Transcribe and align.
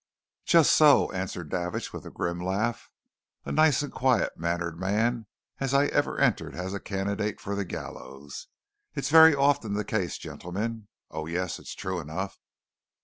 "Just 0.47 0.71
so!" 0.71 1.11
answered 1.11 1.49
Davidge 1.51 1.93
with 1.93 2.07
a 2.07 2.09
grim 2.09 2.39
laugh. 2.39 2.89
"As 3.45 3.53
nice 3.53 3.83
and 3.83 3.93
quiet 3.93 4.33
mannered 4.35 4.73
a 4.73 4.77
man 4.77 5.27
as 5.59 5.75
ever 5.75 6.19
I 6.19 6.23
entered 6.23 6.55
as 6.55 6.73
a 6.73 6.79
candidate 6.79 7.39
for 7.39 7.53
the 7.53 7.65
gallows! 7.65 8.47
It's 8.95 9.09
very 9.11 9.35
often 9.35 9.73
the 9.75 9.85
case, 9.85 10.17
gentlemen. 10.17 10.87
Oh, 11.11 11.27
yes 11.27 11.59
it's 11.59 11.75
true 11.75 11.99
enough! 11.99 12.39